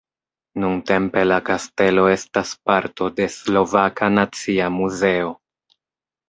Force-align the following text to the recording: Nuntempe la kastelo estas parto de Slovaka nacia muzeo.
Nuntempe 0.61 1.25
la 1.31 1.35
kastelo 1.49 2.05
estas 2.13 2.53
parto 2.71 3.11
de 3.21 3.29
Slovaka 3.35 4.11
nacia 4.15 4.73
muzeo. 4.81 5.31